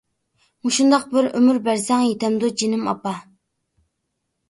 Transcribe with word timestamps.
مۇشۇنداق 0.67 1.05
بىر 1.11 1.27
ئۆمۈر 1.33 1.61
بەرسەڭ 1.69 2.09
يىتەمدۇ 2.09 2.53
جېنىم 2.65 2.91
ئاپا؟! 2.97 3.17